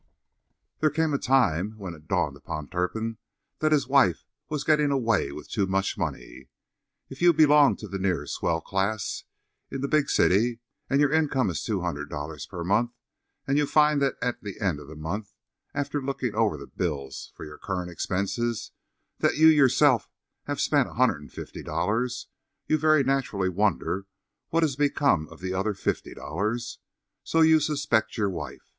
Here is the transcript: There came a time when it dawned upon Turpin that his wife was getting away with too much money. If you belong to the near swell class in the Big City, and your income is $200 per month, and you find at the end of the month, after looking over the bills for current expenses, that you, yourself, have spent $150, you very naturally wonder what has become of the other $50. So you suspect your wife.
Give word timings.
There 0.79 0.89
came 0.89 1.13
a 1.13 1.19
time 1.19 1.73
when 1.77 1.93
it 1.93 2.07
dawned 2.07 2.35
upon 2.35 2.69
Turpin 2.69 3.17
that 3.59 3.71
his 3.71 3.87
wife 3.87 4.25
was 4.49 4.63
getting 4.63 4.89
away 4.89 5.31
with 5.31 5.47
too 5.47 5.67
much 5.67 5.95
money. 5.95 6.49
If 7.09 7.21
you 7.21 7.33
belong 7.33 7.75
to 7.75 7.87
the 7.87 7.99
near 7.99 8.25
swell 8.25 8.61
class 8.61 9.25
in 9.69 9.81
the 9.81 9.87
Big 9.87 10.09
City, 10.09 10.59
and 10.89 10.99
your 10.99 11.11
income 11.13 11.51
is 11.51 11.59
$200 11.63 12.49
per 12.49 12.63
month, 12.63 12.95
and 13.45 13.59
you 13.59 13.67
find 13.67 14.01
at 14.01 14.19
the 14.41 14.59
end 14.59 14.79
of 14.79 14.87
the 14.87 14.95
month, 14.95 15.33
after 15.71 16.01
looking 16.01 16.33
over 16.33 16.57
the 16.57 16.65
bills 16.65 17.31
for 17.35 17.55
current 17.59 17.91
expenses, 17.91 18.71
that 19.19 19.37
you, 19.37 19.49
yourself, 19.49 20.09
have 20.45 20.59
spent 20.59 20.89
$150, 20.89 22.25
you 22.65 22.77
very 22.79 23.03
naturally 23.03 23.49
wonder 23.49 24.07
what 24.49 24.63
has 24.63 24.75
become 24.75 25.27
of 25.29 25.41
the 25.41 25.53
other 25.53 25.75
$50. 25.75 26.77
So 27.23 27.41
you 27.41 27.59
suspect 27.59 28.17
your 28.17 28.31
wife. 28.31 28.63